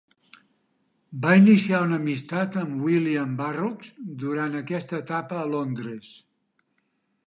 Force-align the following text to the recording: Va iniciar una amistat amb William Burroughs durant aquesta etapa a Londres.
Va 1.25 1.33
iniciar 1.41 1.81
una 1.89 1.99
amistat 2.03 2.59
amb 2.63 2.87
William 2.89 3.37
Burroughs 3.43 3.95
durant 4.27 4.61
aquesta 4.65 5.05
etapa 5.07 5.43
a 5.45 5.49
Londres. 5.57 6.15